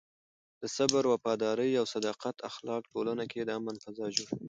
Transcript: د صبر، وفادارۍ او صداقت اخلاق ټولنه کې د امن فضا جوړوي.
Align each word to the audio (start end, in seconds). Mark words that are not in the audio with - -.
د 0.61 0.63
صبر، 0.75 1.03
وفادارۍ 1.09 1.71
او 1.79 1.85
صداقت 1.93 2.35
اخلاق 2.49 2.81
ټولنه 2.91 3.23
کې 3.31 3.39
د 3.43 3.49
امن 3.59 3.75
فضا 3.83 4.07
جوړوي. 4.17 4.37